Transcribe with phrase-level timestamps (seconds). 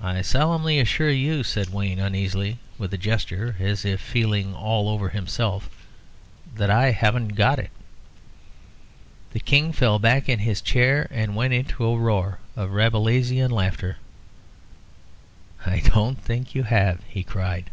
[0.00, 5.08] "I solemnly assure you," said Wayne, uneasily, with a gesture, as if feeling all over
[5.08, 5.68] himself,
[6.54, 7.72] "that I haven't got it."
[9.32, 13.96] The King fell back in his chair, and went into a roar of Rabelaisian laughter.
[15.66, 17.68] "I don't think you have," he cried.